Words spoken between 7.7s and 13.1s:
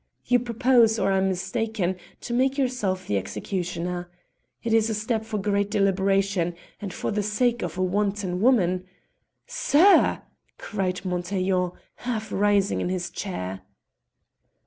a wanton woman" "Sir!" cried Montaiglon, half rising in